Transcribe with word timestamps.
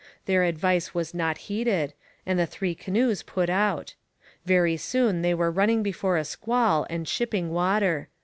Their 0.25 0.45
advice 0.45 0.95
was 0.95 1.13
not 1.13 1.37
heeded, 1.45 1.93
and 2.25 2.39
the 2.39 2.47
three 2.47 2.73
canoes 2.73 3.21
put 3.21 3.51
out. 3.51 3.93
Very 4.45 4.75
soon 4.75 5.21
they 5.21 5.35
were 5.35 5.51
running 5.51 5.83
before 5.83 6.17
a 6.17 6.25
squall 6.25 6.87
and 6.89 7.07
shipping 7.07 7.51
water. 7.51 8.07